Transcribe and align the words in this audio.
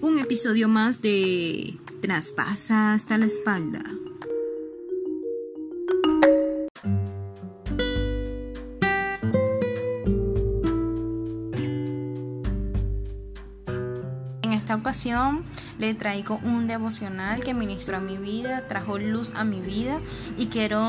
un 0.00 0.18
episodio 0.18 0.68
más 0.68 1.02
de 1.02 1.74
Traspasa 2.00 2.94
hasta 2.94 3.18
la 3.18 3.26
espalda. 3.26 3.82
En 14.42 14.52
esta 14.52 14.76
ocasión 14.76 15.44
le 15.78 15.94
traigo 15.94 16.40
un 16.42 16.66
devocional 16.66 17.42
que 17.42 17.54
ministró 17.54 17.96
a 17.96 18.00
mi 18.00 18.18
vida, 18.18 18.66
trajo 18.66 18.98
luz 18.98 19.32
a 19.36 19.44
mi 19.44 19.60
vida 19.60 20.00
y 20.36 20.46
quiero 20.46 20.82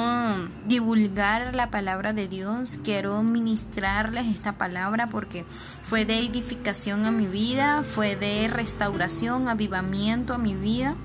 divulgar 0.67 1.53
la 1.55 1.69
palabra 1.69 2.13
de 2.13 2.27
Dios, 2.27 2.79
quiero 2.83 3.21
ministrarles 3.21 4.27
esta 4.27 4.53
palabra 4.53 5.07
porque 5.07 5.45
fue 5.83 6.05
de 6.05 6.17
edificación 6.17 7.05
a 7.05 7.11
mi 7.11 7.27
vida, 7.27 7.83
fue 7.83 8.15
de 8.15 8.47
restauración, 8.47 9.47
avivamiento 9.47 10.33
a 10.33 10.37
mi 10.37 10.55
vida. 10.55 10.95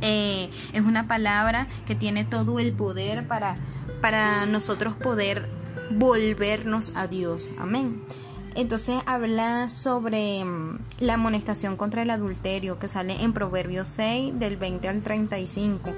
Eh, 0.00 0.48
es 0.72 0.80
una 0.80 1.08
palabra 1.08 1.66
que 1.86 1.94
tiene 1.94 2.24
todo 2.24 2.58
el 2.58 2.72
poder 2.72 3.26
para, 3.26 3.56
para 4.00 4.46
nosotros 4.46 4.94
poder 4.94 5.48
volvernos 5.90 6.92
a 6.94 7.06
Dios. 7.06 7.52
Amén. 7.58 8.00
Entonces 8.54 9.00
habla 9.06 9.68
sobre 9.68 10.44
mm, 10.44 10.78
la 11.00 11.14
amonestación 11.14 11.76
contra 11.76 12.02
el 12.02 12.10
adulterio 12.10 12.78
que 12.78 12.88
sale 12.88 13.22
en 13.22 13.32
Proverbios 13.32 13.88
6 13.88 14.38
del 14.38 14.56
20 14.56 14.88
al 14.88 15.00
35. 15.00 15.90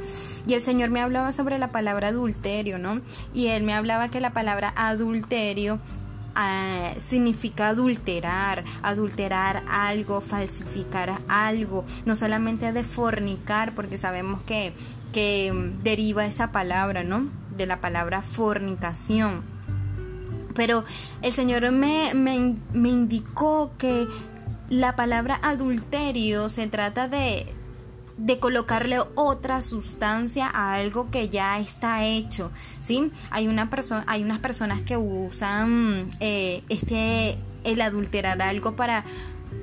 Y 0.46 0.54
el 0.54 0.62
Señor 0.62 0.90
me 0.90 1.00
hablaba 1.00 1.32
sobre 1.32 1.58
la 1.58 1.68
palabra 1.68 2.08
adulterio, 2.08 2.78
¿no? 2.78 3.00
Y 3.32 3.48
él 3.48 3.62
me 3.62 3.74
hablaba 3.74 4.08
que 4.08 4.20
la 4.20 4.32
palabra 4.32 4.72
adulterio 4.76 5.78
ah, 6.34 6.92
significa 6.98 7.68
adulterar, 7.68 8.64
adulterar 8.82 9.62
algo, 9.68 10.20
falsificar 10.20 11.18
algo, 11.28 11.84
no 12.04 12.16
solamente 12.16 12.72
de 12.72 12.84
fornicar, 12.84 13.74
porque 13.74 13.98
sabemos 13.98 14.42
que, 14.42 14.72
que 15.12 15.52
mm, 15.52 15.82
deriva 15.82 16.26
esa 16.26 16.52
palabra, 16.52 17.04
¿no? 17.04 17.26
De 17.56 17.66
la 17.66 17.80
palabra 17.80 18.22
fornicación. 18.22 19.59
Pero 20.54 20.84
el 21.22 21.32
Señor 21.32 21.70
me, 21.70 22.14
me, 22.14 22.56
me 22.72 22.88
indicó 22.88 23.70
que 23.78 24.06
la 24.68 24.96
palabra 24.96 25.38
adulterio 25.42 26.48
se 26.48 26.66
trata 26.68 27.08
de, 27.08 27.46
de 28.20 28.38
colocarle 28.38 28.98
otra 29.14 29.62
sustancia 29.62 30.46
a 30.46 30.74
algo 30.74 31.10
que 31.10 31.30
ya 31.30 31.58
está 31.58 32.04
hecho, 32.04 32.52
¿sí? 32.80 33.10
Hay, 33.30 33.48
una 33.48 33.70
persona, 33.70 34.04
hay 34.06 34.22
unas 34.22 34.38
personas 34.38 34.82
que 34.82 34.96
usan 34.96 36.06
eh, 36.20 36.62
este, 36.68 37.38
el 37.64 37.80
adulterar 37.80 38.42
algo 38.42 38.76
para 38.76 39.04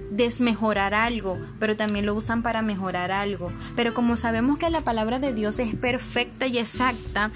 desmejorar 0.10 0.96
algo, 0.96 1.38
pero 1.60 1.76
también 1.76 2.06
lo 2.06 2.16
usan 2.16 2.42
para 2.42 2.64
mejorar 2.64 3.12
algo. 3.12 3.52
Pero 3.76 3.94
como 3.94 4.18
sabemos 4.18 4.58
que 4.58 4.70
la 4.72 4.82
palabra 4.82 5.20
de 5.20 5.34
Dios 5.34 5.60
es 5.60 5.76
perfecta 5.76 6.48
y 6.48 6.58
exacta, 6.58 7.30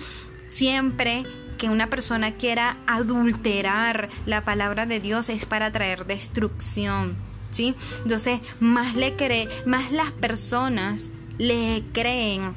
siempre 0.48 1.24
que 1.62 1.70
una 1.70 1.92
persona 1.92 2.32
quiera 2.32 2.76
adulterar 2.88 4.10
la 4.26 4.44
palabra 4.44 4.88
de 4.88 5.00
Dios 5.00 5.30
es 5.30 5.46
para 5.46 5.72
traer 5.72 6.08
destrucción, 6.08 7.16
¿sí? 7.52 7.76
Entonces, 8.02 8.40
más 8.60 8.96
le 8.96 9.16
cree, 9.16 9.48
más 9.68 9.92
las 9.92 10.10
personas 10.10 11.12
le 11.38 11.84
creen 11.94 12.56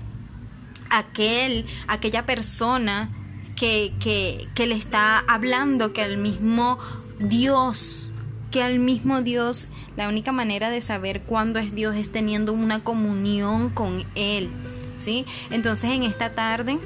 a 0.88 1.00
aquel, 1.00 1.66
aquella 1.86 2.24
persona 2.24 3.10
que, 3.56 3.92
que, 4.00 4.48
que 4.54 4.66
le 4.66 4.74
está 4.74 5.18
hablando 5.18 5.92
que 5.92 6.02
el 6.02 6.16
mismo 6.16 6.78
Dios, 7.18 8.10
que 8.50 8.62
al 8.62 8.78
mismo 8.78 9.20
Dios, 9.20 9.68
la 9.98 10.08
única 10.08 10.32
manera 10.32 10.70
de 10.70 10.80
saber 10.80 11.20
cuándo 11.20 11.58
es 11.58 11.74
Dios 11.74 11.94
es 11.94 12.10
teniendo 12.10 12.54
una 12.54 12.80
comunión 12.80 13.68
con 13.68 14.06
Él, 14.14 14.48
¿sí? 14.96 15.26
Entonces, 15.50 15.90
en 15.90 16.04
esta 16.04 16.30
tarde 16.30 16.78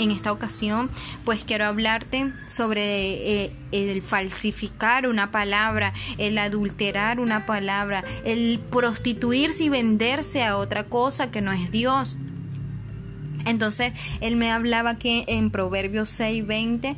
en 0.00 0.10
esta 0.10 0.32
ocasión 0.32 0.90
pues 1.24 1.44
quiero 1.44 1.66
hablarte 1.66 2.32
sobre 2.48 3.44
eh, 3.44 3.52
el 3.72 4.02
falsificar 4.02 5.06
una 5.06 5.30
palabra, 5.30 5.92
el 6.18 6.38
adulterar 6.38 7.20
una 7.20 7.46
palabra, 7.46 8.02
el 8.24 8.58
prostituirse 8.70 9.64
y 9.64 9.68
venderse 9.68 10.44
a 10.44 10.56
otra 10.56 10.84
cosa 10.84 11.30
que 11.30 11.40
no 11.40 11.52
es 11.52 11.70
Dios. 11.70 12.16
Entonces, 13.46 13.94
él 14.20 14.36
me 14.36 14.50
hablaba 14.50 14.90
aquí 14.90 15.24
en 15.26 15.50
Proverbios 15.50 16.10
6:20 16.10 16.96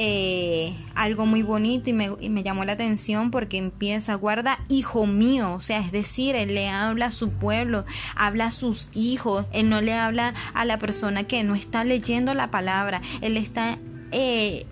eh, 0.00 0.74
algo 0.94 1.26
muy 1.26 1.42
bonito 1.42 1.90
y 1.90 1.92
me, 1.92 2.42
llamó 2.44 2.64
la 2.64 2.74
atención 2.74 3.32
porque 3.32 3.58
empieza, 3.58 4.14
guarda 4.14 4.60
hijo 4.68 5.08
mío, 5.08 5.54
o 5.54 5.60
sea, 5.60 5.80
es 5.80 5.90
decir, 5.90 6.36
él 6.36 6.54
le 6.54 6.68
habla 6.68 7.06
a 7.06 7.10
su 7.10 7.30
pueblo, 7.30 7.84
habla 8.14 8.46
a 8.46 8.50
sus 8.52 8.90
hijos, 8.94 9.44
él 9.52 9.68
no 9.68 9.80
le 9.80 9.94
habla 9.94 10.34
a 10.54 10.64
la 10.64 10.78
persona 10.78 11.24
que 11.24 11.42
no 11.42 11.56
está 11.56 11.82
leyendo 11.82 12.32
la 12.32 12.52
palabra, 12.52 13.02
él 13.22 13.36
está 13.36 13.76
eh, 14.12 14.66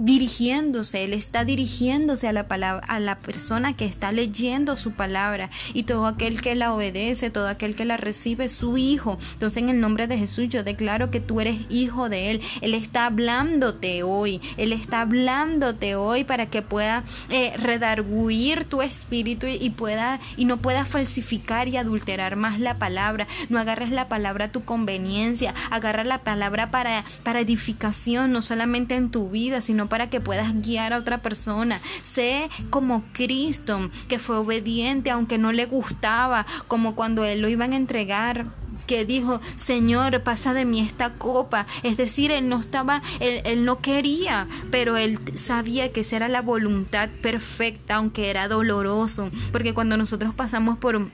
dirigiéndose, 0.00 1.04
él 1.04 1.12
está 1.12 1.44
dirigiéndose 1.44 2.26
a 2.26 2.32
la 2.32 2.48
palabra, 2.48 2.86
a 2.88 2.98
la 3.00 3.18
persona 3.18 3.76
que 3.76 3.84
está 3.84 4.12
leyendo 4.12 4.76
su 4.76 4.92
palabra 4.92 5.50
y 5.74 5.82
todo 5.82 6.06
aquel 6.06 6.40
que 6.40 6.54
la 6.54 6.72
obedece, 6.72 7.30
todo 7.30 7.48
aquel 7.48 7.74
que 7.74 7.84
la 7.84 7.98
recibe, 7.98 8.48
su 8.48 8.78
hijo. 8.78 9.18
Entonces 9.34 9.62
en 9.62 9.68
el 9.68 9.80
nombre 9.80 10.06
de 10.06 10.16
Jesús 10.16 10.48
yo 10.48 10.64
declaro 10.64 11.10
que 11.10 11.20
tú 11.20 11.40
eres 11.40 11.58
hijo 11.68 12.08
de 12.08 12.30
él. 12.30 12.40
Él 12.62 12.72
está 12.72 13.06
hablándote 13.06 14.02
hoy, 14.02 14.40
él 14.56 14.72
está 14.72 15.02
hablándote 15.02 15.96
hoy 15.96 16.24
para 16.24 16.46
que 16.46 16.62
pueda 16.62 17.04
eh, 17.28 17.52
redarguir 17.58 18.64
tu 18.64 18.80
espíritu 18.80 19.46
y, 19.46 19.68
pueda 19.70 20.18
y 20.38 20.46
no 20.46 20.56
pueda 20.56 20.86
falsificar 20.86 21.68
y 21.68 21.76
adulterar 21.76 22.36
más 22.36 22.58
la 22.58 22.78
palabra. 22.78 23.26
No 23.50 23.58
agarres 23.58 23.90
la 23.90 24.08
palabra 24.08 24.46
a 24.46 24.52
tu 24.52 24.64
conveniencia, 24.64 25.54
agarra 25.70 26.04
la 26.04 26.22
palabra 26.22 26.70
para 26.70 27.04
para 27.22 27.40
edificación, 27.40 28.32
no 28.32 28.40
solamente 28.42 28.94
en 28.94 29.10
tu 29.10 29.28
vida, 29.28 29.60
sino 29.60 29.89
para 29.90 30.08
que 30.08 30.22
puedas 30.22 30.62
guiar 30.62 30.94
a 30.94 30.98
otra 30.98 31.20
persona. 31.20 31.78
Sé 32.02 32.48
como 32.70 33.04
Cristo, 33.12 33.90
que 34.08 34.18
fue 34.18 34.38
obediente 34.38 35.10
aunque 35.10 35.36
no 35.36 35.52
le 35.52 35.66
gustaba, 35.66 36.46
como 36.66 36.94
cuando 36.94 37.24
él 37.24 37.42
lo 37.42 37.48
iban 37.48 37.74
a 37.74 37.76
entregar 37.76 38.46
que 38.86 39.04
dijo, 39.04 39.40
Señor, 39.54 40.20
pasa 40.22 40.52
de 40.52 40.64
mí 40.64 40.80
esta 40.80 41.10
copa. 41.12 41.64
Es 41.84 41.96
decir, 41.96 42.32
él 42.32 42.48
no 42.48 42.58
estaba, 42.58 43.02
él, 43.20 43.40
él, 43.44 43.64
no 43.64 43.78
quería, 43.78 44.48
pero 44.72 44.96
él 44.96 45.16
sabía 45.36 45.92
que 45.92 46.00
esa 46.00 46.16
era 46.16 46.26
la 46.26 46.42
voluntad 46.42 47.08
perfecta, 47.22 47.94
aunque 47.94 48.30
era 48.30 48.48
doloroso. 48.48 49.30
Porque 49.52 49.74
cuando 49.74 49.96
nosotros 49.96 50.34
pasamos 50.34 50.76
por 50.76 51.08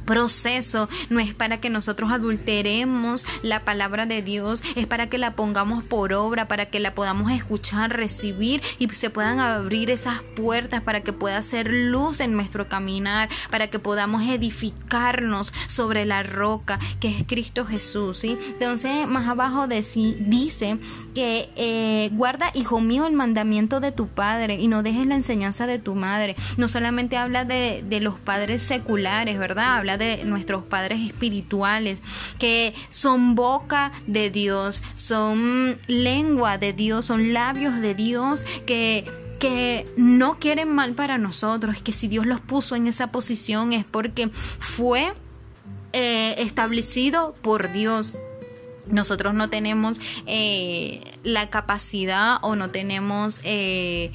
proceso 0.00 0.88
no 1.10 1.20
es 1.20 1.34
para 1.34 1.60
que 1.60 1.70
nosotros 1.70 2.10
adulteremos 2.10 3.26
la 3.42 3.60
palabra 3.60 4.06
de 4.06 4.22
Dios, 4.22 4.62
es 4.76 4.86
para 4.86 5.08
que 5.08 5.18
la 5.18 5.34
pongamos 5.34 5.84
por 5.84 6.12
obra, 6.12 6.48
para 6.48 6.66
que 6.66 6.80
la 6.80 6.94
podamos 6.94 7.30
escuchar, 7.30 7.96
recibir 7.96 8.62
y 8.78 8.88
se 8.90 9.10
puedan 9.10 9.40
abrir 9.40 9.90
esas 9.90 10.22
puertas 10.36 10.82
para 10.82 11.02
que 11.02 11.12
pueda 11.12 11.42
ser 11.42 11.72
luz 11.72 12.20
en 12.20 12.34
nuestro 12.34 12.68
caminar, 12.68 13.28
para 13.50 13.68
que 13.68 13.78
podamos 13.78 14.22
edificarnos 14.22 15.52
sobre 15.68 16.04
la 16.04 16.22
roca 16.22 16.78
que 17.00 17.08
es 17.08 17.24
Cristo 17.26 17.64
Jesús, 17.64 18.18
¿sí? 18.18 18.36
Entonces, 18.48 19.06
más 19.06 19.28
abajo 19.28 19.66
de 19.66 19.82
sí 19.82 20.16
dice 20.20 20.78
que 21.14 21.48
eh, 21.56 22.10
guarda, 22.12 22.50
hijo 22.54 22.80
mío, 22.80 23.06
el 23.06 23.12
mandamiento 23.12 23.80
de 23.80 23.92
tu 23.92 24.08
padre 24.08 24.54
y 24.54 24.68
no 24.68 24.82
dejes 24.82 25.06
la 25.06 25.14
enseñanza 25.14 25.66
de 25.66 25.78
tu 25.78 25.94
madre. 25.94 26.36
No 26.56 26.68
solamente 26.68 27.16
habla 27.16 27.44
de, 27.44 27.84
de 27.88 28.00
los 28.00 28.14
padres 28.14 28.62
seculares, 28.62 29.38
¿verdad? 29.38 29.76
Habla 29.78 29.87
de 29.96 30.24
nuestros 30.24 30.64
padres 30.64 31.00
espirituales, 31.00 32.00
que 32.38 32.74
son 32.88 33.34
boca 33.34 33.92
de 34.06 34.30
Dios, 34.30 34.82
son 34.94 35.78
lengua 35.86 36.58
de 36.58 36.72
Dios, 36.72 37.06
son 37.06 37.32
labios 37.32 37.80
de 37.80 37.94
Dios, 37.94 38.44
que 38.66 39.06
que 39.38 39.86
no 39.96 40.38
quieren 40.38 40.74
mal 40.74 40.94
para 40.94 41.16
nosotros, 41.16 41.80
que 41.80 41.92
si 41.92 42.08
Dios 42.08 42.26
los 42.26 42.40
puso 42.40 42.74
en 42.74 42.88
esa 42.88 43.12
posición 43.12 43.72
es 43.72 43.84
porque 43.84 44.28
fue 44.28 45.12
eh, 45.92 46.34
establecido 46.38 47.34
por 47.40 47.72
Dios. 47.72 48.14
Nosotros 48.90 49.34
no 49.34 49.48
tenemos 49.48 50.00
eh, 50.26 51.02
la 51.22 51.50
capacidad 51.50 52.38
o 52.42 52.56
no 52.56 52.70
tenemos 52.70 53.40
eh, 53.44 54.12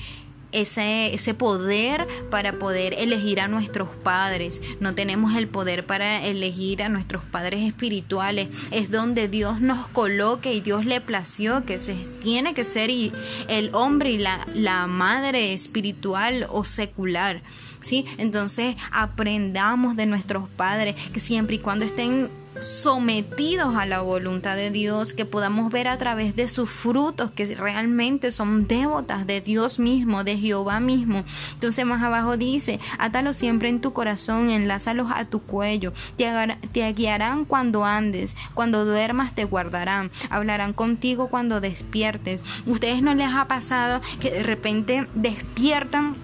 ese, 0.54 1.14
ese 1.14 1.34
poder 1.34 2.08
para 2.30 2.60
poder 2.60 2.94
elegir 2.94 3.40
a 3.40 3.48
nuestros 3.48 3.90
padres. 3.90 4.62
No 4.80 4.96
tenemos 4.96 5.36
el 5.36 5.48
poder 5.48 5.86
para 5.86 6.24
elegir 6.26 6.84
a 6.84 6.90
nuestros 6.90 7.24
padres 7.24 7.62
espirituales. 7.62 8.50
Es 8.72 8.92
donde 8.92 9.28
Dios 9.28 9.62
nos 9.62 9.88
coloque 9.88 10.54
y 10.54 10.62
Dios 10.62 10.86
le 10.86 11.02
plació 11.02 11.66
que 11.66 11.80
se 11.80 11.96
tiene 12.22 12.54
que 12.54 12.66
ser 12.66 12.90
y 12.90 13.12
el 13.48 13.74
hombre 13.74 14.12
y 14.12 14.18
la, 14.18 14.48
la 14.54 14.88
madre 14.88 15.54
espiritual 15.54 16.48
o 16.50 16.64
secular. 16.64 17.42
¿Sí? 17.82 18.06
Entonces 18.18 18.78
aprendamos 18.94 19.98
de 19.98 20.06
nuestros 20.06 20.48
padres 20.48 20.96
que 21.12 21.20
siempre 21.20 21.58
y 21.58 21.60
cuando 21.60 21.84
estén 21.84 22.30
sometidos 22.64 23.76
a 23.76 23.86
la 23.86 24.02
voluntad 24.02 24.56
de 24.56 24.72
Dios, 24.72 25.14
que 25.14 25.26
podamos 25.26 25.72
ver 25.72 25.88
a 25.88 25.98
través 25.98 26.36
de 26.36 26.48
sus 26.48 26.70
frutos 26.70 27.32
que 27.32 27.56
realmente 27.56 28.32
son 28.32 28.68
devotas 28.68 29.28
de 29.28 29.42
Dios 29.42 29.80
mismo, 29.80 30.24
de 30.24 30.38
Jehová 30.38 30.80
mismo. 30.80 31.24
Entonces 31.54 31.86
más 31.86 32.02
abajo 32.02 32.38
dice, 32.38 32.80
átalo 32.98 33.34
siempre 33.34 33.70
en 33.70 33.82
tu 33.82 33.94
corazón, 33.94 34.50
enlázalos 34.50 35.10
a 35.14 35.26
tu 35.26 35.42
cuello, 35.42 35.94
te, 36.18 36.26
te 36.72 36.94
guiarán 36.94 37.46
cuando 37.46 37.86
andes, 37.86 38.36
cuando 38.54 38.86
duermas 38.86 39.36
te 39.36 39.46
guardarán, 39.46 40.12
hablarán 40.30 40.74
contigo 40.74 41.28
cuando 41.28 41.62
despiertes. 41.62 42.44
¿Ustedes 42.66 43.02
no 43.02 43.14
les 43.14 43.34
ha 43.34 43.46
pasado 43.48 44.02
que 44.20 44.32
de 44.32 44.44
repente 44.44 45.08
despiertan? 45.14 46.16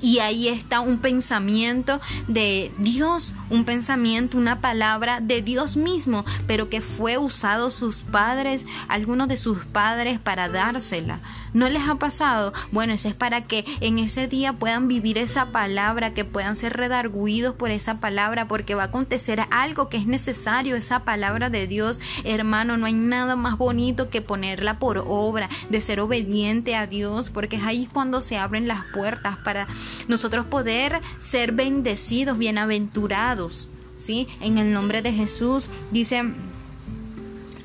Y 0.00 0.20
ahí 0.20 0.48
está 0.48 0.80
un 0.80 0.98
pensamiento 0.98 2.00
de 2.26 2.72
Dios, 2.78 3.34
un 3.50 3.64
pensamiento, 3.64 4.38
una 4.38 4.60
palabra 4.60 5.20
de 5.20 5.42
Dios 5.42 5.76
mismo, 5.76 6.24
pero 6.46 6.68
que 6.68 6.80
fue 6.80 7.18
usado 7.18 7.70
sus 7.70 8.02
padres, 8.02 8.64
algunos 8.88 9.28
de 9.28 9.36
sus 9.36 9.64
padres 9.64 10.18
para 10.18 10.48
dársela. 10.48 11.20
¿No 11.54 11.68
les 11.68 11.88
ha 11.88 11.96
pasado? 11.96 12.52
Bueno, 12.72 12.92
eso 12.92 13.08
es 13.08 13.14
para 13.14 13.44
que 13.44 13.64
en 13.80 13.98
ese 13.98 14.28
día 14.28 14.52
puedan 14.52 14.86
vivir 14.86 15.18
esa 15.18 15.46
palabra, 15.46 16.12
que 16.12 16.24
puedan 16.24 16.56
ser 16.56 16.76
redarguidos 16.76 17.54
por 17.54 17.70
esa 17.70 18.00
palabra, 18.00 18.46
porque 18.46 18.74
va 18.74 18.82
a 18.82 18.86
acontecer 18.86 19.46
algo 19.50 19.88
que 19.88 19.96
es 19.96 20.06
necesario, 20.06 20.76
esa 20.76 21.00
palabra 21.00 21.50
de 21.50 21.66
Dios. 21.66 22.00
Hermano, 22.24 22.76
no 22.76 22.86
hay 22.86 22.92
nada 22.92 23.34
más 23.34 23.56
bonito 23.56 24.10
que 24.10 24.20
ponerla 24.20 24.78
por 24.78 25.04
obra, 25.06 25.48
de 25.70 25.80
ser 25.80 26.00
obediente 26.00 26.76
a 26.76 26.86
Dios, 26.86 27.30
porque 27.30 27.56
es 27.56 27.64
ahí 27.64 27.88
cuando 27.92 28.20
se 28.20 28.38
abren 28.38 28.68
las 28.68 28.84
puertas 28.94 29.36
para 29.38 29.66
nosotros 30.08 30.46
poder 30.46 31.00
ser 31.18 31.52
bendecidos, 31.52 32.38
bienaventurados. 32.38 33.68
¿Sí? 33.98 34.28
En 34.40 34.58
el 34.58 34.72
nombre 34.72 35.02
de 35.02 35.12
Jesús 35.12 35.68
dice, 35.90 36.22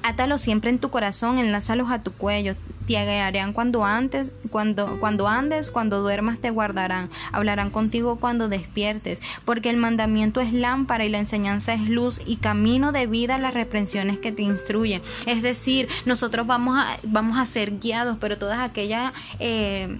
átalo 0.01 0.39
siempre 0.39 0.71
en 0.71 0.79
tu 0.79 0.89
corazón, 0.89 1.37
enlázalos 1.37 1.91
a 1.91 2.01
tu 2.01 2.11
cuello, 2.11 2.55
te 2.85 2.93
guiarán 2.93 3.53
cuando 3.53 3.85
antes, 3.85 4.31
cuando, 4.49 4.99
cuando 4.99 5.27
andes, 5.27 5.71
cuando 5.71 6.01
duermas 6.01 6.39
te 6.39 6.49
guardarán, 6.49 7.09
hablarán 7.31 7.69
contigo 7.69 8.17
cuando 8.17 8.49
despiertes, 8.49 9.21
porque 9.45 9.69
el 9.69 9.77
mandamiento 9.77 10.41
es 10.41 10.53
lámpara 10.53 11.05
y 11.05 11.09
la 11.09 11.19
enseñanza 11.19 11.73
es 11.73 11.87
luz 11.87 12.21
y 12.25 12.37
camino 12.37 12.91
de 12.91 13.07
vida 13.07 13.37
las 13.37 13.53
reprensiones 13.53 14.19
que 14.19 14.31
te 14.31 14.43
instruyen. 14.43 15.01
Es 15.25 15.41
decir, 15.41 15.87
nosotros 16.05 16.45
vamos 16.45 16.77
a, 16.77 16.97
vamos 17.07 17.37
a 17.37 17.45
ser 17.45 17.79
guiados, 17.79 18.17
pero 18.19 18.37
todas 18.37 18.59
aquellas 18.59 19.13
eh, 19.39 19.99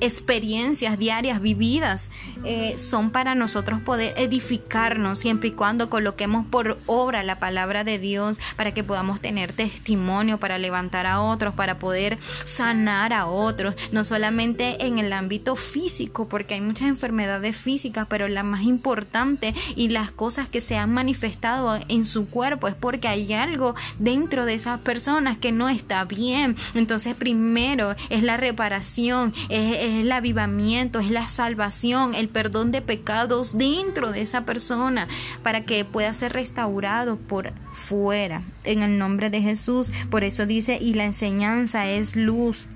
experiencias 0.00 0.98
diarias 0.98 1.40
vividas 1.40 2.10
eh, 2.44 2.76
son 2.78 3.10
para 3.10 3.34
nosotros 3.34 3.80
poder 3.80 4.14
edificarnos 4.16 5.18
siempre 5.18 5.50
y 5.50 5.52
cuando 5.52 5.90
coloquemos 5.90 6.46
por 6.46 6.78
obra 6.86 7.22
la 7.22 7.38
palabra 7.38 7.84
de 7.84 7.98
Dios 7.98 8.38
para 8.56 8.72
que 8.72 8.84
podamos 8.84 9.20
tener 9.20 9.52
testimonio 9.52 10.38
para 10.38 10.58
levantar 10.58 11.06
a 11.06 11.20
otros, 11.20 11.54
para 11.54 11.78
poder 11.78 12.18
sanar 12.44 13.12
a 13.12 13.26
otros, 13.26 13.74
no 13.92 14.04
solamente 14.04 14.86
en 14.86 14.98
el 14.98 15.12
ámbito 15.12 15.56
físico, 15.56 16.28
porque 16.28 16.54
hay 16.54 16.60
muchas 16.60 16.88
enfermedades 16.88 17.56
físicas, 17.56 18.06
pero 18.08 18.28
la 18.28 18.42
más 18.42 18.62
importante 18.62 19.54
y 19.76 19.88
las 19.88 20.10
cosas 20.10 20.48
que 20.48 20.60
se 20.60 20.76
han 20.76 20.92
manifestado 20.92 21.78
en 21.88 22.04
su 22.04 22.28
cuerpo 22.28 22.68
es 22.68 22.74
porque 22.74 23.08
hay 23.08 23.32
algo 23.32 23.74
dentro 23.98 24.44
de 24.44 24.54
esas 24.54 24.80
personas 24.80 25.38
que 25.38 25.52
no 25.52 25.68
está 25.68 26.04
bien. 26.04 26.56
Entonces 26.74 27.14
primero 27.14 27.94
es 28.10 28.22
la 28.22 28.36
reparación, 28.36 29.32
es 29.48 29.87
es 29.88 30.04
el 30.04 30.12
avivamiento, 30.12 30.98
es 30.98 31.10
la 31.10 31.28
salvación, 31.28 32.14
el 32.14 32.28
perdón 32.28 32.70
de 32.70 32.82
pecados 32.82 33.56
dentro 33.56 34.12
de 34.12 34.22
esa 34.22 34.44
persona 34.44 35.08
para 35.42 35.64
que 35.64 35.84
pueda 35.84 36.12
ser 36.14 36.32
restaurado 36.32 37.16
por 37.16 37.52
fuera 37.72 38.42
en 38.64 38.82
el 38.82 38.98
nombre 38.98 39.30
de 39.30 39.40
Jesús. 39.40 39.92
Por 40.10 40.24
eso 40.24 40.46
dice, 40.46 40.78
y 40.80 40.94
la 40.94 41.04
enseñanza 41.04 41.86
es 41.86 42.16
luz 42.16 42.66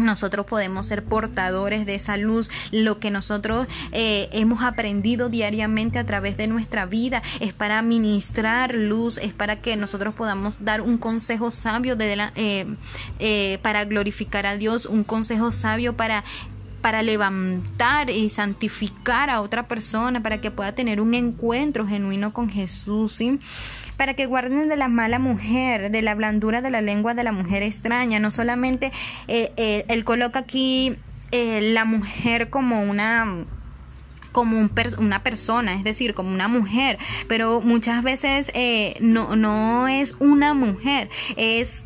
nosotros 0.00 0.46
podemos 0.46 0.86
ser 0.86 1.04
portadores 1.04 1.86
de 1.86 1.94
esa 1.94 2.16
luz. 2.16 2.50
Lo 2.70 2.98
que 2.98 3.10
nosotros 3.10 3.66
eh, 3.92 4.28
hemos 4.32 4.62
aprendido 4.62 5.28
diariamente 5.28 5.98
a 5.98 6.06
través 6.06 6.36
de 6.36 6.46
nuestra 6.46 6.86
vida 6.86 7.22
es 7.40 7.52
para 7.52 7.80
ministrar 7.82 8.74
luz, 8.74 9.18
es 9.18 9.32
para 9.32 9.60
que 9.60 9.76
nosotros 9.76 10.14
podamos 10.14 10.64
dar 10.64 10.80
un 10.80 10.98
consejo 10.98 11.50
sabio 11.50 11.96
de 11.96 12.10
eh, 12.34 12.66
eh, 13.18 13.58
para 13.62 13.84
glorificar 13.84 14.46
a 14.46 14.56
Dios, 14.56 14.86
un 14.86 15.04
consejo 15.04 15.52
sabio 15.52 15.94
para 15.94 16.24
para 16.80 17.02
levantar 17.02 18.10
y 18.10 18.30
santificar 18.30 19.28
a 19.28 19.42
otra 19.42 19.68
persona, 19.68 20.22
para 20.22 20.40
que 20.40 20.50
pueda 20.50 20.72
tener 20.72 21.00
un 21.00 21.14
encuentro 21.14 21.86
genuino 21.86 22.32
con 22.32 22.48
Jesús. 22.48 23.12
¿sí? 23.12 23.38
Para 24.00 24.14
que 24.14 24.24
guarden 24.24 24.70
de 24.70 24.78
la 24.78 24.88
mala 24.88 25.18
mujer, 25.18 25.90
de 25.90 26.00
la 26.00 26.14
blandura 26.14 26.62
de 26.62 26.70
la 26.70 26.80
lengua 26.80 27.12
de 27.12 27.22
la 27.22 27.32
mujer 27.32 27.62
extraña. 27.62 28.18
No 28.18 28.30
solamente 28.30 28.92
eh, 29.28 29.52
eh, 29.58 29.84
él 29.88 30.04
coloca 30.04 30.38
aquí 30.38 30.96
eh, 31.32 31.60
la 31.60 31.84
mujer 31.84 32.48
como 32.48 32.82
una 32.82 33.44
como 34.32 34.58
un 34.58 34.72
una 34.96 35.22
persona, 35.22 35.74
es 35.74 35.84
decir, 35.84 36.14
como 36.14 36.32
una 36.32 36.48
mujer, 36.48 36.98
pero 37.28 37.60
muchas 37.60 38.02
veces 38.02 38.50
no, 39.02 39.36
no 39.36 39.86
es 39.86 40.16
una 40.18 40.54
mujer, 40.54 41.10
es 41.36 41.82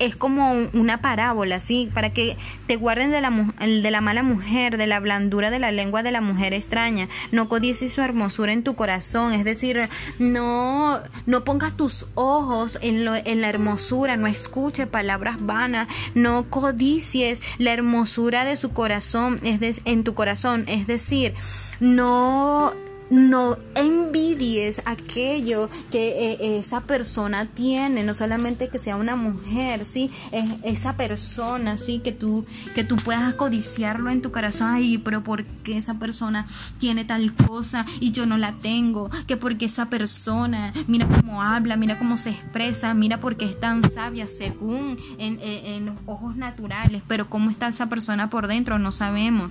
es 0.00 0.16
como 0.16 0.52
una 0.72 1.00
parábola, 1.00 1.60
¿sí? 1.60 1.90
Para 1.94 2.10
que 2.10 2.36
te 2.66 2.76
guarden 2.76 3.10
de 3.10 3.20
la, 3.20 3.30
de 3.30 3.90
la 3.90 4.00
mala 4.00 4.22
mujer, 4.22 4.76
de 4.76 4.86
la 4.86 4.98
blandura 4.98 5.50
de 5.50 5.58
la 5.58 5.70
lengua 5.70 6.02
de 6.02 6.10
la 6.10 6.20
mujer 6.20 6.52
extraña. 6.52 7.08
No 7.30 7.48
codicies 7.48 7.92
su 7.92 8.00
hermosura 8.00 8.52
en 8.52 8.64
tu 8.64 8.74
corazón, 8.74 9.32
es 9.32 9.44
decir, 9.44 9.88
no, 10.18 10.98
no 11.26 11.44
pongas 11.44 11.76
tus 11.76 12.06
ojos 12.14 12.78
en, 12.82 13.04
lo, 13.04 13.14
en 13.14 13.42
la 13.42 13.48
hermosura, 13.48 14.16
no 14.16 14.26
escuche 14.26 14.86
palabras 14.86 15.36
vanas, 15.44 15.86
no 16.14 16.48
codicies 16.50 17.42
la 17.58 17.72
hermosura 17.72 18.44
de 18.44 18.56
su 18.56 18.70
corazón, 18.72 19.38
es 19.42 19.82
en 19.84 20.02
tu 20.02 20.14
corazón, 20.14 20.64
es 20.66 20.86
decir, 20.86 21.34
no 21.78 22.72
no 23.10 23.56
envidies 23.74 24.82
aquello 24.84 25.68
que 25.90 26.32
eh, 26.32 26.58
esa 26.58 26.80
persona 26.82 27.46
tiene, 27.46 28.04
no 28.04 28.14
solamente 28.14 28.68
que 28.68 28.78
sea 28.78 28.96
una 28.96 29.16
mujer, 29.16 29.84
sí, 29.84 30.10
es 30.30 30.44
esa 30.62 30.96
persona, 30.96 31.76
sí, 31.76 31.98
que 31.98 32.12
tú 32.12 32.46
que 32.74 32.84
tú 32.84 32.96
puedas 32.96 33.34
codiciarlo 33.34 34.10
en 34.10 34.22
tu 34.22 34.30
corazón, 34.30 34.68
ay, 34.70 34.98
pero 34.98 35.22
porque 35.22 35.76
esa 35.76 35.94
persona 35.94 36.46
tiene 36.78 37.04
tal 37.04 37.34
cosa 37.34 37.84
y 37.98 38.12
yo 38.12 38.26
no 38.26 38.38
la 38.38 38.52
tengo, 38.52 39.10
que 39.26 39.36
porque 39.36 39.66
esa 39.66 39.86
persona, 39.86 40.72
mira 40.86 41.06
cómo 41.06 41.42
habla, 41.42 41.76
mira 41.76 41.98
cómo 41.98 42.16
se 42.16 42.30
expresa, 42.30 42.94
mira 42.94 43.18
porque 43.18 43.44
es 43.44 43.58
tan 43.58 43.90
sabia 43.90 44.28
según 44.28 44.96
en, 45.18 45.40
en, 45.40 45.88
en 45.88 45.98
ojos 46.06 46.36
naturales, 46.36 47.02
pero 47.08 47.28
cómo 47.28 47.50
está 47.50 47.68
esa 47.68 47.88
persona 47.88 48.30
por 48.30 48.46
dentro 48.46 48.78
no 48.78 48.92
sabemos 48.92 49.50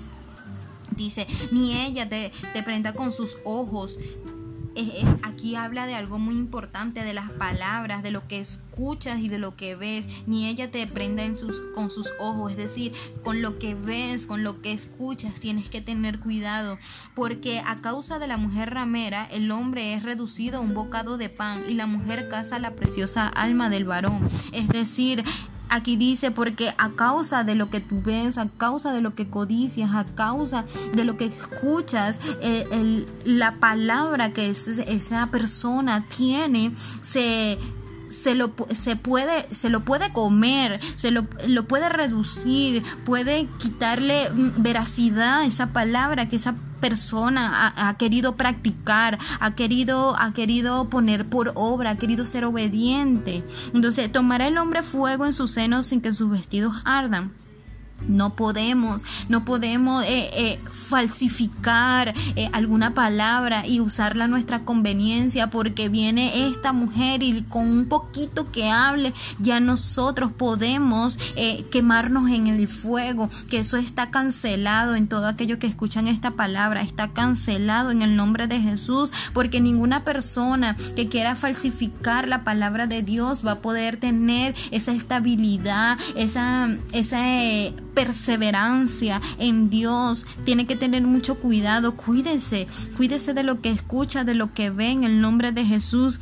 dice, 1.03 1.27
ni 1.51 1.79
ella 1.81 2.09
te, 2.09 2.31
prenda 2.63 2.93
con 2.93 3.11
sus 3.11 3.37
ojos. 3.43 3.97
aquí 5.23 5.55
habla 5.55 5.87
de 5.87 5.95
algo 5.95 6.19
muy 6.19 6.35
importante, 6.35 7.03
de 7.03 7.13
las 7.13 7.29
palabras, 7.31 8.03
de 8.03 8.11
lo 8.11 8.27
que 8.27 8.39
escuchas 8.39 9.19
y 9.19 9.27
de 9.27 9.39
lo 9.39 9.55
que 9.55 9.75
ves. 9.75 10.07
Ni 10.27 10.47
ella 10.47 10.71
te 10.71 10.85
prenda 10.87 11.23
en 11.23 11.35
sus, 11.35 11.61
con 11.73 11.89
sus 11.89 12.11
ojos, 12.19 12.51
es 12.51 12.57
decir, 12.57 12.93
con 13.23 13.41
lo 13.41 13.59
que 13.59 13.75
ves, 13.75 14.25
con 14.25 14.43
lo 14.43 14.61
que 14.61 14.71
escuchas, 14.71 15.33
tienes 15.39 15.69
que 15.69 15.81
tener 15.81 16.19
cuidado, 16.19 16.77
porque 17.15 17.59
a 17.59 17.77
causa 17.77 18.19
de 18.19 18.27
la 18.27 18.37
mujer 18.37 18.73
ramera, 18.73 19.25
el 19.25 19.51
hombre 19.51 19.93
es 19.93 20.03
reducido 20.03 20.59
a 20.59 20.61
un 20.61 20.73
bocado 20.73 21.17
de 21.17 21.29
pan 21.29 21.63
y 21.67 21.73
la 21.73 21.87
mujer 21.87 22.29
caza 22.29 22.59
la 22.59 22.75
preciosa 22.75 23.27
alma 23.27 23.69
del 23.69 23.85
varón. 23.85 24.27
Es 24.51 24.67
decir, 24.67 25.23
Aquí 25.69 25.97
dice, 25.97 26.31
porque 26.31 26.73
a 26.77 26.89
causa 26.89 27.43
de 27.43 27.55
lo 27.55 27.69
que 27.69 27.79
tú 27.79 28.01
ves, 28.01 28.37
a 28.37 28.47
causa 28.57 28.91
de 28.91 29.01
lo 29.01 29.15
que 29.15 29.29
codicias, 29.29 29.91
a 29.93 30.03
causa 30.03 30.65
de 30.93 31.03
lo 31.03 31.17
que 31.17 31.25
escuchas, 31.25 32.19
eh, 32.41 33.05
la 33.25 33.53
palabra 33.53 34.33
que 34.33 34.49
esa 34.49 35.27
persona 35.27 36.05
tiene, 36.09 36.73
se, 37.01 37.57
se 38.09 38.35
lo, 38.35 38.53
se 38.71 38.95
puede, 38.95 39.53
se 39.53 39.69
lo 39.69 39.81
puede 39.81 40.11
comer, 40.11 40.79
se 40.95 41.11
lo, 41.11 41.27
lo 41.47 41.65
puede 41.65 41.89
reducir, 41.89 42.83
puede 43.05 43.47
quitarle 43.59 44.29
veracidad 44.33 45.39
a 45.39 45.45
esa 45.45 45.67
palabra 45.67 46.27
que 46.27 46.35
esa 46.35 46.55
persona 46.79 47.73
ha, 47.75 47.97
querido 47.97 48.35
practicar, 48.35 49.17
ha 49.39 49.55
querido, 49.55 50.15
ha 50.19 50.33
querido 50.33 50.89
poner 50.89 51.25
por 51.25 51.51
obra, 51.55 51.91
ha 51.91 51.97
querido 51.97 52.25
ser 52.25 52.45
obediente. 52.45 53.43
Entonces, 53.73 54.11
tomará 54.11 54.47
el 54.47 54.57
hombre 54.57 54.83
fuego 54.83 55.25
en 55.25 55.33
su 55.33 55.47
seno 55.47 55.83
sin 55.83 56.01
que 56.01 56.13
sus 56.13 56.29
vestidos 56.29 56.75
ardan. 56.85 57.31
No 58.07 58.35
podemos, 58.35 59.03
no 59.27 59.45
podemos 59.45 60.03
eh, 60.05 60.29
eh, 60.33 60.59
falsificar 60.71 62.13
eh, 62.35 62.49
alguna 62.53 62.93
palabra 62.93 63.67
y 63.67 63.79
usarla 63.79 64.25
a 64.25 64.27
nuestra 64.27 64.59
conveniencia 64.59 65.49
porque 65.49 65.89
viene 65.89 66.47
esta 66.47 66.73
mujer 66.73 67.21
y 67.23 67.43
con 67.43 67.69
un 67.69 67.85
poquito 67.87 68.51
que 68.51 68.69
hable 68.69 69.13
ya 69.39 69.59
nosotros 69.59 70.31
podemos 70.31 71.17
quemarnos 71.71 72.29
en 72.29 72.47
el 72.47 72.67
fuego, 72.67 73.29
que 73.49 73.59
eso 73.59 73.77
está 73.77 74.09
cancelado 74.09 74.95
en 74.95 75.07
todo 75.07 75.27
aquello 75.27 75.59
que 75.59 75.67
escuchan 75.67 76.07
esta 76.07 76.31
palabra, 76.31 76.81
está 76.81 77.09
cancelado 77.09 77.91
en 77.91 78.01
el 78.01 78.15
nombre 78.15 78.47
de 78.47 78.59
Jesús 78.59 79.11
porque 79.33 79.59
ninguna 79.59 80.03
persona 80.03 80.75
que 80.95 81.07
quiera 81.07 81.35
falsificar 81.35 82.27
la 82.27 82.43
palabra 82.43 82.87
de 82.87 83.03
Dios 83.03 83.45
va 83.45 83.53
a 83.53 83.61
poder 83.61 83.97
tener 83.97 84.55
esa 84.71 84.91
estabilidad, 84.91 85.97
esa, 86.15 86.69
esa 86.93 87.19
perseverancia 87.93 89.21
en 89.37 89.69
Dios. 89.69 90.25
Tiene 90.45 90.65
que 90.65 90.75
tener 90.75 91.01
mucho 91.03 91.35
cuidado. 91.35 91.95
Cuídese, 91.95 92.67
cuídese 92.97 93.33
de 93.33 93.43
lo 93.43 93.61
que 93.61 93.71
escucha, 93.71 94.23
de 94.23 94.35
lo 94.35 94.53
que 94.53 94.69
ve 94.69 94.91
en 94.91 95.03
el 95.03 95.21
nombre 95.21 95.51
de 95.51 95.65
Jesús. 95.65 96.19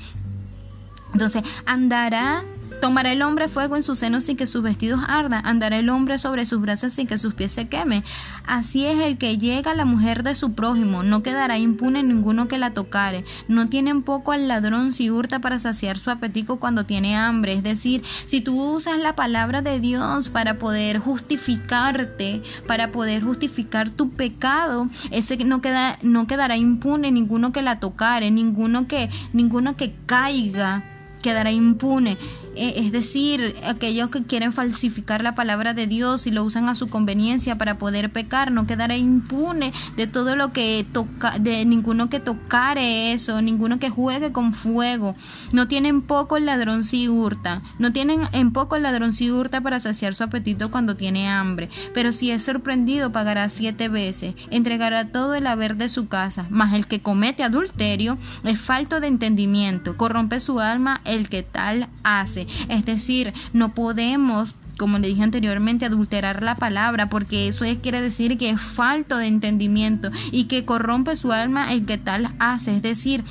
Entonces, 1.13 1.43
andará 1.65 2.43
Tomará 2.81 3.11
el 3.11 3.21
hombre 3.21 3.47
fuego 3.47 3.75
en 3.75 3.83
sus 3.83 3.99
senos 3.99 4.25
sin 4.25 4.37
que 4.37 4.47
sus 4.47 4.61
vestidos 4.61 5.01
ardan, 5.07 5.45
andará 5.45 5.77
el 5.77 5.89
hombre 5.89 6.17
sobre 6.17 6.45
sus 6.45 6.61
brazos 6.61 6.93
sin 6.93 7.07
que 7.07 7.17
sus 7.17 7.33
pies 7.33 7.51
se 7.51 7.67
quemen. 7.67 8.03
Así 8.45 8.85
es 8.85 8.99
el 8.99 9.17
que 9.17 9.37
llega 9.37 9.71
a 9.71 9.75
la 9.75 9.85
mujer 9.85 10.23
de 10.23 10.35
su 10.35 10.53
prójimo, 10.53 11.03
no 11.03 11.23
quedará 11.23 11.57
impune 11.57 12.03
ninguno 12.03 12.47
que 12.47 12.57
la 12.57 12.71
tocare. 12.71 13.25
No 13.47 13.67
tienen 13.67 14.03
poco 14.03 14.31
al 14.31 14.47
ladrón 14.47 14.91
si 14.91 15.09
hurta 15.09 15.39
para 15.39 15.59
saciar 15.59 15.97
su 15.97 16.11
apetito 16.11 16.57
cuando 16.57 16.85
tiene 16.85 17.15
hambre. 17.15 17.53
Es 17.53 17.63
decir, 17.63 18.03
si 18.25 18.41
tú 18.41 18.61
usas 18.61 18.97
la 18.99 19.15
palabra 19.15 19.61
de 19.61 19.79
Dios 19.79 20.29
para 20.29 20.59
poder 20.59 20.99
justificarte, 20.99 22.41
para 22.67 22.91
poder 22.91 23.23
justificar 23.23 23.89
tu 23.89 24.11
pecado, 24.11 24.89
ese 25.11 25.37
no 25.37 25.61
queda, 25.61 25.97
no 26.01 26.27
quedará 26.27 26.57
impune 26.57 27.11
ninguno 27.11 27.51
que 27.51 27.61
la 27.61 27.79
tocare, 27.79 28.31
ninguno 28.31 28.87
que, 28.87 29.09
ninguno 29.33 29.75
que 29.75 29.93
caiga 30.05 30.83
quedará 31.21 31.51
impune. 31.51 32.17
Eh, 32.57 32.73
es 32.77 32.91
decir, 32.91 33.55
aquellos 33.65 34.09
que 34.09 34.23
quieren 34.23 34.51
falsificar 34.51 35.21
la 35.21 35.35
palabra 35.35 35.75
de 35.75 35.85
Dios 35.85 36.25
y 36.25 36.31
lo 36.31 36.43
usan 36.43 36.69
a 36.69 36.75
su 36.75 36.89
conveniencia 36.89 37.57
para 37.57 37.77
poder 37.77 38.11
pecar, 38.11 38.51
no 38.51 38.65
quedará 38.65 38.97
impune 38.97 39.71
de 39.95 40.07
todo 40.07 40.35
lo 40.35 40.53
que 40.53 40.83
toca, 40.91 41.37
de 41.37 41.65
ninguno 41.65 42.09
que 42.09 42.19
tocare 42.19 43.13
eso, 43.13 43.41
ninguno 43.43 43.77
que 43.77 43.91
juegue 43.91 44.31
con 44.31 44.53
fuego. 44.53 45.15
No 45.51 45.67
tienen 45.67 46.01
poco 46.01 46.37
el 46.37 46.47
ladrón 46.47 46.83
si 46.83 47.07
hurta, 47.07 47.61
no 47.77 47.93
tienen 47.93 48.21
en 48.31 48.51
poco 48.51 48.75
el 48.75 48.83
ladrón 48.83 49.13
si 49.13 49.29
hurta 49.29 49.61
para 49.61 49.79
saciar 49.79 50.15
su 50.15 50.23
apetito 50.23 50.71
cuando 50.71 50.95
tiene 50.95 51.29
hambre, 51.29 51.69
pero 51.93 52.11
si 52.11 52.31
es 52.31 52.43
sorprendido 52.43 53.11
pagará 53.11 53.49
siete 53.49 53.87
veces, 53.87 54.33
entregará 54.49 55.05
todo 55.05 55.35
el 55.35 55.45
haber 55.45 55.75
de 55.75 55.89
su 55.89 56.07
casa, 56.07 56.47
mas 56.49 56.73
el 56.73 56.87
que 56.87 57.01
comete 57.01 57.43
adulterio 57.43 58.17
es 58.43 58.59
falto 58.59 58.99
de 58.99 59.07
entendimiento, 59.07 59.95
corrompe 59.95 60.39
su 60.39 60.59
alma 60.59 61.01
el 61.05 61.29
que 61.29 61.43
tal 61.43 61.87
hace. 62.03 62.46
Es 62.69 62.85
decir, 62.85 63.33
no 63.53 63.73
podemos 63.73 64.55
como 64.77 64.99
le 64.99 65.07
dije 65.07 65.23
anteriormente, 65.23 65.85
adulterar 65.85 66.43
la 66.43 66.53
palabra, 66.53 67.09
porque 67.09 67.47
eso 67.47 67.65
quiere 67.81 67.99
decir 67.99 68.37
que 68.37 68.51
es 68.51 68.61
falto 68.61 69.17
de 69.17 69.25
entendimiento 69.25 70.11
y 70.31 70.45
que 70.45 70.65
corrompe 70.65 71.15
su 71.15 71.31
alma 71.31 71.73
el 71.73 71.85
que 71.87 71.97
tal 71.97 72.29
hace. 72.37 72.75
Es 72.75 72.83
decir, 72.83 73.23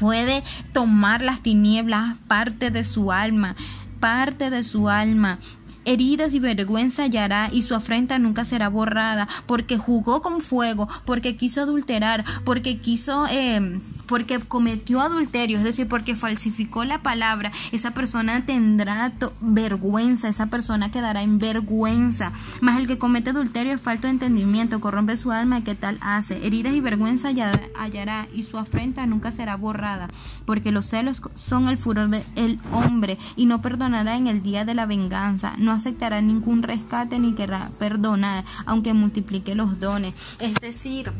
puede 0.00 0.42
tomar 0.72 1.20
las 1.20 1.42
tinieblas 1.42 2.16
parte 2.26 2.70
de 2.70 2.84
su 2.84 3.12
alma, 3.12 3.56
parte 4.00 4.48
de 4.48 4.62
su 4.62 4.88
alma 4.88 5.38
heridas 5.84 6.34
y 6.34 6.38
vergüenza 6.38 7.04
hallará 7.04 7.48
y 7.50 7.62
su 7.62 7.74
afrenta 7.74 8.18
nunca 8.18 8.44
será 8.44 8.68
borrada, 8.68 9.26
porque 9.46 9.78
jugó 9.78 10.20
con 10.20 10.42
fuego, 10.42 10.86
porque 11.06 11.36
quiso 11.36 11.62
adulterar, 11.62 12.24
porque 12.44 12.78
quiso 12.78 13.26
eh, 13.30 13.80
porque 14.08 14.40
cometió 14.40 15.00
adulterio, 15.00 15.58
es 15.58 15.64
decir, 15.64 15.86
porque 15.86 16.16
falsificó 16.16 16.84
la 16.84 17.02
palabra, 17.02 17.52
esa 17.70 17.92
persona 17.92 18.44
tendrá 18.44 19.12
vergüenza, 19.40 20.28
esa 20.28 20.46
persona 20.46 20.90
quedará 20.90 21.22
en 21.22 21.38
vergüenza. 21.38 22.32
Más 22.60 22.78
el 22.78 22.88
que 22.88 22.98
comete 22.98 23.30
adulterio 23.30 23.74
es 23.74 23.80
falta 23.80 24.08
de 24.08 24.14
entendimiento, 24.14 24.80
corrompe 24.80 25.16
su 25.16 25.30
alma, 25.30 25.62
¿qué 25.62 25.74
tal 25.74 25.98
hace? 26.00 26.44
Heridas 26.46 26.74
y 26.74 26.80
vergüenza 26.80 27.28
hallará 27.28 28.26
y 28.34 28.42
su 28.42 28.58
afrenta 28.58 29.06
nunca 29.06 29.30
será 29.30 29.56
borrada, 29.56 30.08
porque 30.46 30.72
los 30.72 30.86
celos 30.86 31.20
son 31.34 31.68
el 31.68 31.76
furor 31.76 32.08
del 32.08 32.58
hombre 32.72 33.18
y 33.36 33.46
no 33.46 33.60
perdonará 33.60 34.16
en 34.16 34.26
el 34.26 34.42
día 34.42 34.64
de 34.64 34.74
la 34.74 34.86
venganza, 34.86 35.54
no 35.58 35.72
aceptará 35.72 36.20
ningún 36.20 36.62
rescate 36.62 37.18
ni 37.18 37.34
querrá 37.34 37.70
perdonar, 37.78 38.44
aunque 38.64 38.94
multiplique 38.94 39.54
los 39.54 39.78
dones. 39.78 40.14
Es 40.40 40.54
decir, 40.54 41.12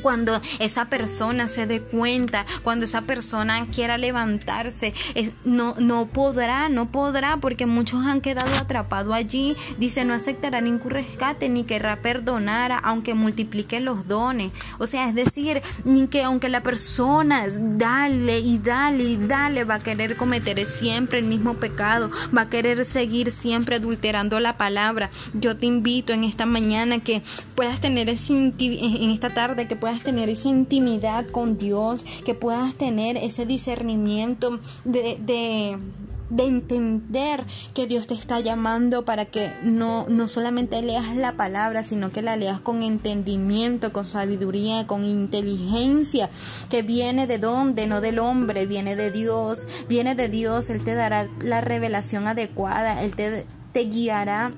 cuando 0.00 0.40
esa 0.58 0.86
persona 0.86 1.48
se 1.48 1.66
dé 1.66 1.80
cuenta, 1.80 2.46
cuando 2.62 2.84
esa 2.84 3.02
persona 3.02 3.66
quiera 3.74 3.98
levantarse, 3.98 4.94
no, 5.44 5.74
no 5.78 6.06
podrá, 6.06 6.68
no 6.68 6.90
podrá, 6.90 7.36
porque 7.38 7.66
muchos 7.66 8.06
han 8.06 8.20
quedado 8.20 8.54
atrapados 8.56 9.14
allí. 9.14 9.56
Dice, 9.78 10.04
no 10.04 10.14
aceptará 10.14 10.60
ningún 10.60 10.90
rescate 10.90 11.48
ni 11.48 11.64
querrá 11.64 11.96
perdonar, 11.96 12.80
aunque 12.82 13.14
multiplique 13.14 13.80
los 13.80 14.06
dones. 14.06 14.52
O 14.78 14.86
sea, 14.86 15.08
es 15.08 15.14
decir, 15.14 15.62
que 16.10 16.22
aunque 16.22 16.48
la 16.48 16.62
persona 16.62 17.46
dale 17.48 18.40
y 18.40 18.58
dale 18.58 19.04
y 19.04 19.16
dale, 19.16 19.64
va 19.64 19.74
a 19.74 19.78
querer 19.80 20.16
cometer 20.16 20.64
siempre 20.66 21.18
el 21.18 21.26
mismo 21.26 21.54
pecado, 21.54 22.10
va 22.36 22.42
a 22.42 22.48
querer 22.48 22.84
seguir 22.84 23.30
siempre 23.30 23.76
adulterando 23.76 24.40
la 24.40 24.56
palabra. 24.56 25.10
Yo 25.34 25.56
te 25.56 25.66
invito 25.66 26.12
en 26.12 26.24
esta 26.24 26.46
mañana 26.46 27.00
que 27.00 27.22
puedas 27.54 27.80
tener 27.80 28.08
ese, 28.08 28.32
en 28.34 29.10
esta 29.10 29.30
tarde 29.30 29.66
que 29.66 29.76
puedas 29.82 30.02
tener 30.02 30.28
esa 30.28 30.46
intimidad 30.46 31.26
con 31.26 31.58
Dios, 31.58 32.04
que 32.24 32.36
puedas 32.36 32.76
tener 32.76 33.16
ese 33.16 33.46
discernimiento 33.46 34.60
de, 34.84 35.18
de 35.18 35.76
de 36.30 36.44
entender 36.44 37.44
que 37.74 37.88
Dios 37.88 38.06
te 38.06 38.14
está 38.14 38.38
llamando 38.38 39.04
para 39.04 39.24
que 39.26 39.52
no, 39.64 40.06
no 40.08 40.28
solamente 40.28 40.80
leas 40.80 41.14
la 41.16 41.32
palabra, 41.32 41.82
sino 41.82 42.10
que 42.10 42.22
la 42.22 42.36
leas 42.36 42.60
con 42.60 42.82
entendimiento, 42.82 43.92
con 43.92 44.06
sabiduría, 44.06 44.86
con 44.86 45.04
inteligencia, 45.04 46.30
que 46.70 46.82
viene 46.82 47.26
de 47.26 47.38
dónde, 47.38 47.88
no 47.88 48.00
del 48.00 48.20
hombre, 48.20 48.66
viene 48.66 48.96
de 48.96 49.10
Dios, 49.10 49.66
viene 49.88 50.14
de 50.14 50.28
Dios, 50.28 50.70
Él 50.70 50.82
te 50.82 50.94
dará 50.94 51.28
la 51.42 51.60
revelación 51.60 52.26
adecuada, 52.28 53.02
Él 53.02 53.14
te, 53.14 53.44
te 53.72 53.80
guiará 53.80 54.52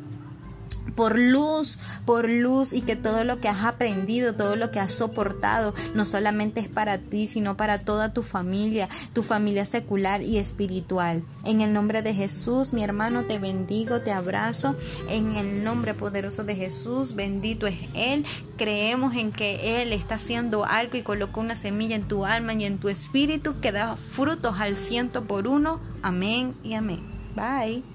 por 0.94 1.18
luz, 1.18 1.78
por 2.04 2.28
luz 2.28 2.73
y 2.73 2.83
que 2.83 2.97
todo 2.97 3.25
lo 3.25 3.40
que 3.40 3.49
has 3.49 3.64
aprendido, 3.64 4.35
todo 4.35 4.56
lo 4.56 4.71
que 4.71 4.80
has 4.80 4.92
soportado, 4.92 5.75
no 5.94 6.04
solamente 6.04 6.61
es 6.61 6.68
para 6.68 6.99
ti, 6.99 7.26
sino 7.26 7.56
para 7.56 7.78
toda 7.78 8.12
tu 8.12 8.23
familia, 8.23 8.88
tu 9.12 9.23
familia 9.23 9.64
secular 9.64 10.23
y 10.23 10.38
espiritual. 10.38 11.23
En 11.44 11.61
el 11.61 11.73
nombre 11.73 12.02
de 12.02 12.14
Jesús, 12.14 12.73
mi 12.73 12.83
hermano, 12.83 13.25
te 13.25 13.38
bendigo, 13.38 14.00
te 14.00 14.12
abrazo. 14.12 14.76
En 15.09 15.35
el 15.37 15.64
nombre 15.64 15.94
poderoso 15.94 16.44
de 16.44 16.54
Jesús, 16.54 17.14
bendito 17.14 17.66
es 17.66 17.78
Él. 17.94 18.25
Creemos 18.56 19.14
en 19.14 19.33
que 19.33 19.83
Él 19.83 19.92
está 19.92 20.14
haciendo 20.16 20.64
algo 20.64 20.97
y 20.97 21.02
colocó 21.02 21.40
una 21.40 21.56
semilla 21.56 21.97
en 21.97 22.09
tu 22.09 22.25
alma 22.25 22.54
y 22.54 22.64
en 22.64 22.78
tu 22.78 22.88
espíritu 22.88 23.61
que 23.61 23.73
da 23.73 23.97
frutos 23.97 24.61
al 24.61 24.76
ciento 24.76 25.25
por 25.25 25.49
uno. 25.49 25.80
Amén 26.02 26.54
y 26.62 26.75
amén. 26.75 27.00
Bye. 27.35 27.94